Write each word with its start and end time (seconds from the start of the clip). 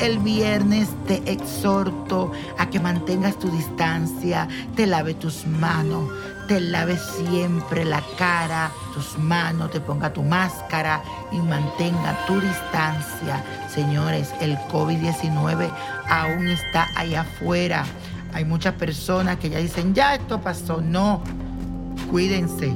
El 0.00 0.18
viernes 0.18 0.88
te 1.06 1.22
exhorto 1.30 2.32
a 2.58 2.68
que 2.68 2.80
mantengas 2.80 3.38
tu 3.38 3.48
distancia, 3.48 4.48
te 4.74 4.88
lave 4.88 5.14
tus 5.14 5.46
manos, 5.46 6.10
te 6.48 6.58
lave 6.58 6.98
siempre 6.98 7.84
la 7.84 8.02
cara, 8.18 8.72
tus 8.92 9.16
manos, 9.18 9.70
te 9.70 9.80
ponga 9.80 10.12
tu 10.12 10.24
máscara 10.24 11.00
y 11.30 11.36
mantenga 11.36 12.26
tu 12.26 12.40
distancia. 12.40 13.44
Señores, 13.72 14.32
el 14.40 14.56
COVID-19 14.72 15.70
aún 16.08 16.48
está 16.48 16.88
allá 16.96 17.20
afuera. 17.20 17.84
Hay 18.32 18.44
muchas 18.44 18.74
personas 18.74 19.38
que 19.38 19.48
ya 19.48 19.58
dicen, 19.58 19.94
ya 19.94 20.16
esto 20.16 20.40
pasó. 20.40 20.80
No, 20.80 21.22
cuídense. 22.10 22.74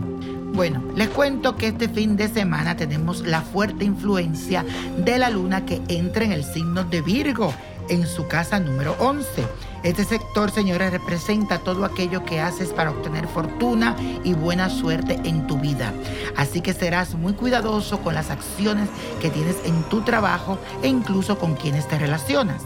Bueno, 0.54 0.82
les 0.94 1.08
cuento 1.08 1.56
que 1.56 1.68
este 1.68 1.88
fin 1.88 2.16
de 2.16 2.28
semana 2.28 2.76
tenemos 2.76 3.26
la 3.26 3.40
fuerte 3.40 3.86
influencia 3.86 4.66
de 4.98 5.16
la 5.16 5.30
luna 5.30 5.64
que 5.64 5.80
entra 5.88 6.24
en 6.24 6.32
el 6.32 6.44
signo 6.44 6.84
de 6.84 7.00
Virgo 7.00 7.54
en 7.88 8.06
su 8.06 8.28
casa 8.28 8.60
número 8.60 8.94
11. 8.98 9.46
Este 9.82 10.04
sector, 10.04 10.50
señores, 10.50 10.92
representa 10.92 11.58
todo 11.58 11.86
aquello 11.86 12.24
que 12.26 12.40
haces 12.40 12.68
para 12.68 12.90
obtener 12.90 13.26
fortuna 13.26 13.96
y 14.24 14.34
buena 14.34 14.68
suerte 14.68 15.18
en 15.24 15.46
tu 15.46 15.58
vida. 15.58 15.94
Así 16.36 16.60
que 16.60 16.74
serás 16.74 17.14
muy 17.14 17.32
cuidadoso 17.32 18.00
con 18.00 18.14
las 18.14 18.30
acciones 18.30 18.90
que 19.22 19.30
tienes 19.30 19.56
en 19.64 19.82
tu 19.84 20.02
trabajo 20.02 20.58
e 20.82 20.88
incluso 20.88 21.38
con 21.38 21.54
quienes 21.54 21.88
te 21.88 21.98
relacionas. 21.98 22.62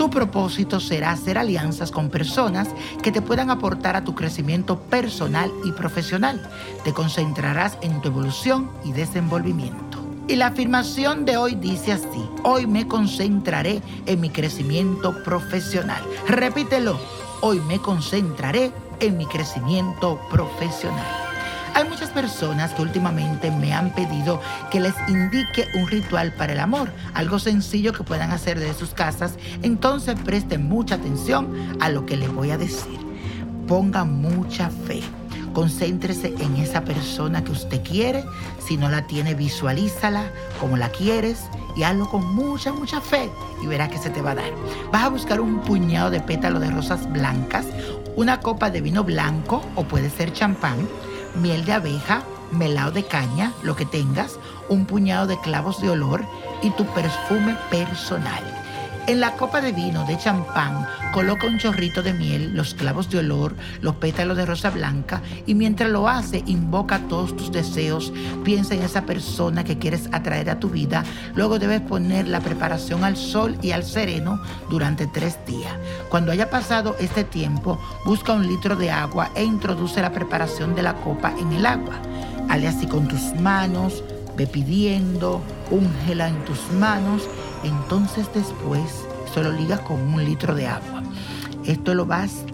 Tu 0.00 0.08
propósito 0.08 0.80
será 0.80 1.10
hacer 1.10 1.36
alianzas 1.36 1.90
con 1.90 2.08
personas 2.08 2.68
que 3.02 3.12
te 3.12 3.20
puedan 3.20 3.50
aportar 3.50 3.96
a 3.96 4.02
tu 4.02 4.14
crecimiento 4.14 4.80
personal 4.80 5.52
y 5.62 5.72
profesional. 5.72 6.40
Te 6.84 6.94
concentrarás 6.94 7.76
en 7.82 8.00
tu 8.00 8.08
evolución 8.08 8.70
y 8.82 8.92
desenvolvimiento. 8.92 9.98
Y 10.26 10.36
la 10.36 10.46
afirmación 10.46 11.26
de 11.26 11.36
hoy 11.36 11.54
dice 11.54 11.92
así, 11.92 12.26
hoy 12.44 12.66
me 12.66 12.88
concentraré 12.88 13.82
en 14.06 14.22
mi 14.22 14.30
crecimiento 14.30 15.22
profesional. 15.22 16.02
Repítelo, 16.26 16.98
hoy 17.42 17.60
me 17.60 17.78
concentraré 17.78 18.72
en 19.00 19.18
mi 19.18 19.26
crecimiento 19.26 20.18
profesional. 20.30 21.19
Hay 21.74 21.88
muchas 21.88 22.10
personas 22.10 22.72
que 22.72 22.82
últimamente 22.82 23.50
me 23.50 23.72
han 23.72 23.90
pedido 23.94 24.40
que 24.70 24.80
les 24.80 24.94
indique 25.08 25.68
un 25.74 25.86
ritual 25.86 26.32
para 26.32 26.52
el 26.52 26.60
amor, 26.60 26.90
algo 27.14 27.38
sencillo 27.38 27.92
que 27.92 28.02
puedan 28.02 28.32
hacer 28.32 28.58
desde 28.58 28.78
sus 28.78 28.90
casas, 28.90 29.34
entonces 29.62 30.16
presten 30.24 30.68
mucha 30.68 30.96
atención 30.96 31.76
a 31.80 31.88
lo 31.88 32.06
que 32.06 32.16
les 32.16 32.32
voy 32.32 32.50
a 32.50 32.58
decir. 32.58 32.98
Ponga 33.68 34.04
mucha 34.04 34.68
fe. 34.68 35.00
Concéntrese 35.52 36.34
en 36.38 36.56
esa 36.56 36.84
persona 36.84 37.42
que 37.42 37.52
usted 37.52 37.82
quiere. 37.82 38.24
Si 38.64 38.76
no 38.76 38.88
la 38.88 39.06
tiene, 39.06 39.34
visualízala 39.34 40.30
como 40.60 40.76
la 40.76 40.90
quieres 40.90 41.44
y 41.76 41.82
hazlo 41.82 42.08
con 42.08 42.34
mucha, 42.34 42.72
mucha 42.72 43.00
fe 43.00 43.30
y 43.62 43.66
verás 43.66 43.90
que 43.90 43.98
se 43.98 44.10
te 44.10 44.22
va 44.22 44.32
a 44.32 44.36
dar. 44.36 44.52
Vas 44.92 45.04
a 45.04 45.08
buscar 45.08 45.40
un 45.40 45.60
puñado 45.60 46.10
de 46.10 46.20
pétalos 46.20 46.60
de 46.60 46.70
rosas 46.70 47.10
blancas, 47.12 47.66
una 48.16 48.40
copa 48.40 48.70
de 48.70 48.80
vino 48.80 49.04
blanco 49.04 49.62
o 49.76 49.84
puede 49.84 50.10
ser 50.10 50.32
champán 50.32 50.76
miel 51.34 51.64
de 51.64 51.72
abeja, 51.72 52.24
melado 52.50 52.90
de 52.92 53.04
caña, 53.04 53.52
lo 53.62 53.76
que 53.76 53.86
tengas, 53.86 54.38
un 54.68 54.86
puñado 54.86 55.26
de 55.26 55.38
clavos 55.40 55.80
de 55.80 55.90
olor 55.90 56.24
y 56.62 56.70
tu 56.70 56.84
perfume 56.86 57.56
personal. 57.70 58.42
En 59.10 59.18
la 59.18 59.32
copa 59.32 59.60
de 59.60 59.72
vino 59.72 60.04
de 60.04 60.16
champán 60.16 60.86
coloca 61.12 61.48
un 61.48 61.58
chorrito 61.58 62.00
de 62.00 62.12
miel, 62.12 62.54
los 62.54 62.74
clavos 62.74 63.10
de 63.10 63.18
olor, 63.18 63.56
los 63.80 63.96
pétalos 63.96 64.36
de 64.36 64.46
rosa 64.46 64.70
blanca 64.70 65.20
y 65.46 65.54
mientras 65.54 65.90
lo 65.90 66.08
hace 66.08 66.44
invoca 66.46 67.08
todos 67.08 67.36
tus 67.36 67.50
deseos, 67.50 68.12
piensa 68.44 68.76
en 68.76 68.84
esa 68.84 69.06
persona 69.06 69.64
que 69.64 69.80
quieres 69.80 70.08
atraer 70.12 70.48
a 70.48 70.60
tu 70.60 70.70
vida, 70.70 71.02
luego 71.34 71.58
debes 71.58 71.80
poner 71.80 72.28
la 72.28 72.38
preparación 72.38 73.02
al 73.02 73.16
sol 73.16 73.58
y 73.62 73.72
al 73.72 73.82
sereno 73.82 74.40
durante 74.70 75.08
tres 75.08 75.44
días. 75.44 75.74
Cuando 76.08 76.30
haya 76.30 76.48
pasado 76.48 76.94
este 77.00 77.24
tiempo, 77.24 77.80
busca 78.04 78.32
un 78.32 78.46
litro 78.46 78.76
de 78.76 78.92
agua 78.92 79.32
e 79.34 79.42
introduce 79.42 80.00
la 80.00 80.12
preparación 80.12 80.76
de 80.76 80.84
la 80.84 80.94
copa 80.94 81.34
en 81.36 81.52
el 81.52 81.66
agua. 81.66 81.94
Hale 82.48 82.68
así 82.68 82.86
con 82.86 83.08
tus 83.08 83.34
manos, 83.40 84.04
ve 84.36 84.46
pidiendo, 84.46 85.42
úngela 85.70 86.28
en 86.28 86.44
tus 86.44 86.58
manos 86.78 87.28
entonces 87.62 88.28
después 88.34 89.06
solo 89.32 89.52
ligas 89.52 89.80
con 89.80 90.00
un 90.00 90.24
litro 90.24 90.54
de 90.54 90.66
agua. 90.66 91.02
Esto 91.64 91.94
lo 91.94 92.06
vas 92.06 92.44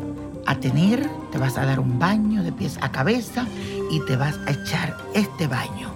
a 0.47 0.57
tener, 0.57 1.09
te 1.33 1.39
vas 1.39 1.59
a 1.59 1.65
dar 1.65 1.81
un 1.81 1.99
baño 1.99 2.43
de 2.43 2.53
pies 2.53 2.79
a 2.81 2.91
cabeza 2.91 3.47
y 3.91 4.01
te 4.01 4.17
vas 4.17 4.39
a 4.47 4.53
echar 4.53 4.97
este 5.15 5.47
baño. 5.47 5.91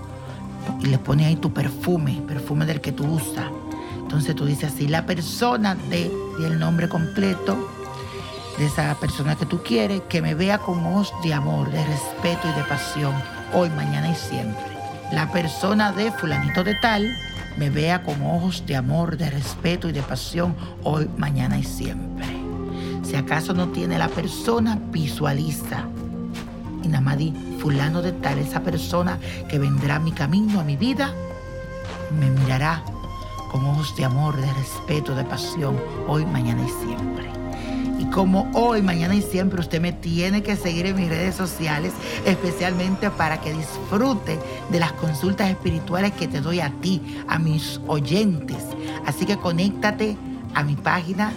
Y 0.80 0.86
le 0.86 0.98
pones 0.98 1.26
ahí 1.26 1.36
tu 1.36 1.52
perfume, 1.52 2.22
perfume 2.26 2.66
del 2.66 2.80
que 2.80 2.92
tú 2.92 3.04
usas. 3.04 3.46
Entonces 3.98 4.34
tú 4.34 4.44
dices 4.44 4.72
así, 4.72 4.88
la 4.88 5.06
persona 5.06 5.74
de, 5.74 6.10
el 6.44 6.58
nombre 6.58 6.88
completo 6.88 7.68
de 8.58 8.66
esa 8.66 8.94
persona 8.96 9.36
que 9.36 9.46
tú 9.46 9.62
quieres, 9.62 10.02
que 10.08 10.20
me 10.20 10.34
vea 10.34 10.58
con 10.58 10.84
ojos 10.84 11.12
de 11.22 11.32
amor, 11.32 11.70
de 11.70 11.84
respeto 11.84 12.48
y 12.48 12.58
de 12.58 12.64
pasión, 12.64 13.14
hoy, 13.52 13.70
mañana 13.70 14.10
y 14.10 14.14
siempre. 14.14 14.69
La 15.12 15.30
persona 15.32 15.92
de 15.92 16.12
fulanito 16.12 16.62
de 16.62 16.76
tal, 16.76 17.10
me 17.56 17.68
vea 17.68 18.02
con 18.02 18.22
ojos 18.22 18.64
de 18.66 18.76
amor, 18.76 19.16
de 19.16 19.28
respeto 19.28 19.88
y 19.88 19.92
de 19.92 20.02
pasión 20.02 20.54
hoy, 20.84 21.08
mañana 21.16 21.58
y 21.58 21.64
siempre. 21.64 22.26
Si 23.02 23.16
acaso 23.16 23.52
no 23.52 23.68
tiene 23.68 23.98
la 23.98 24.08
persona, 24.08 24.78
visualiza. 24.90 25.84
Y 26.82 26.88
nada 26.88 27.16
fulano 27.58 28.02
de 28.02 28.12
tal, 28.12 28.38
esa 28.38 28.60
persona 28.60 29.18
que 29.48 29.58
vendrá 29.58 29.96
a 29.96 30.00
mi 30.00 30.12
camino, 30.12 30.60
a 30.60 30.64
mi 30.64 30.76
vida, 30.76 31.12
me 32.18 32.30
mirará 32.30 32.82
con 33.50 33.66
ojos 33.66 33.94
de 33.96 34.04
amor, 34.04 34.36
de 34.36 34.52
respeto, 34.54 35.14
de 35.14 35.24
pasión, 35.24 35.76
hoy, 36.06 36.24
mañana 36.24 36.62
y 36.62 36.86
siempre. 36.86 37.39
Y 38.00 38.06
como 38.06 38.50
hoy, 38.54 38.80
mañana 38.80 39.14
y 39.14 39.20
siempre 39.20 39.60
usted 39.60 39.78
me 39.78 39.92
tiene 39.92 40.42
que 40.42 40.56
seguir 40.56 40.86
en 40.86 40.96
mis 40.96 41.10
redes 41.10 41.34
sociales, 41.34 41.92
especialmente 42.24 43.10
para 43.10 43.42
que 43.42 43.52
disfrute 43.52 44.38
de 44.70 44.80
las 44.80 44.92
consultas 44.92 45.50
espirituales 45.50 46.12
que 46.12 46.26
te 46.26 46.40
doy 46.40 46.60
a 46.60 46.70
ti, 46.80 47.02
a 47.28 47.38
mis 47.38 47.78
oyentes. 47.86 48.64
Así 49.04 49.26
que 49.26 49.36
conéctate 49.36 50.16
a 50.54 50.62
mi 50.62 50.76
página 50.76 51.34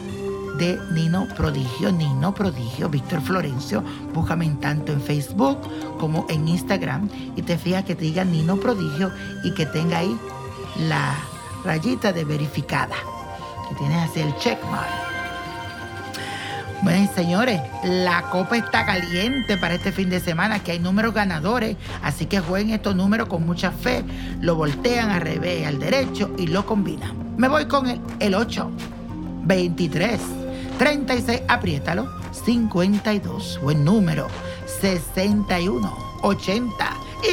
de 0.57 0.79
Nino 0.93 1.27
Prodigio, 1.35 1.91
Nino 1.91 2.33
Prodigio, 2.33 2.87
Víctor 2.87 3.19
Florencio. 3.19 3.83
Búscame 4.13 4.47
tanto 4.61 4.93
en 4.93 5.01
Facebook 5.01 5.57
como 5.99 6.25
en 6.29 6.47
Instagram 6.47 7.09
y 7.35 7.41
te 7.41 7.57
fijas 7.57 7.83
que 7.83 7.95
te 7.95 8.05
diga 8.05 8.23
Nino 8.23 8.55
Prodigio 8.55 9.11
y 9.43 9.53
que 9.53 9.65
tenga 9.65 9.97
ahí 9.97 10.17
la 10.87 11.13
rayita 11.65 12.13
de 12.13 12.23
verificada, 12.23 12.95
que 13.67 13.75
tienes 13.75 14.09
así 14.09 14.21
el 14.21 14.33
checkmark. 14.37 15.22
Bueno, 16.83 17.09
señores, 17.15 17.61
la 17.85 18.23
copa 18.23 18.57
está 18.57 18.85
caliente 18.85 19.55
para 19.55 19.75
este 19.75 19.93
fin 19.93 20.09
de 20.09 20.19
semana, 20.19 20.59
que 20.59 20.73
hay 20.73 20.79
números 20.79 21.13
ganadores, 21.13 21.77
así 22.01 22.25
que 22.25 22.41
jueguen 22.41 22.71
estos 22.71 22.93
números 22.93 23.29
con 23.29 23.45
mucha 23.45 23.71
fe, 23.71 24.03
lo 24.41 24.55
voltean 24.55 25.09
al 25.09 25.21
revés, 25.21 25.65
al 25.65 25.79
derecho 25.79 26.35
y 26.37 26.47
lo 26.47 26.65
combinan. 26.65 27.37
Me 27.37 27.47
voy 27.47 27.67
con 27.67 27.87
el, 27.87 28.01
el 28.19 28.35
8, 28.35 28.69
23, 29.45 30.19
36, 30.77 31.43
apriétalo, 31.47 32.05
52, 32.33 33.61
buen 33.63 33.85
número, 33.85 34.27
61, 34.81 35.97
80, 36.21 36.89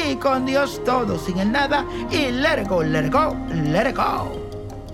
y 0.07 0.15
con 0.15 0.45
Dios 0.45 0.81
todo, 0.85 1.19
sin 1.19 1.39
el 1.39 1.51
nada, 1.51 1.85
y 2.09 2.31
let 2.31 2.61
it 2.61 2.69
go, 2.69 2.81
let 2.81 3.09
go, 3.09 3.35
let 3.49 3.93
go. 3.93 4.50